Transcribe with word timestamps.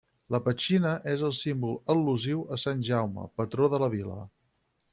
La 0.35 0.37
petxina 0.45 0.93
és 1.11 1.21
el 1.27 1.35
símbol 1.39 1.77
al·lusiu 1.95 2.41
a 2.55 2.59
sant 2.63 2.81
Jaume, 2.89 3.27
patró 3.43 3.69
de 3.75 3.81
la 3.85 3.91
vila. 3.99 4.19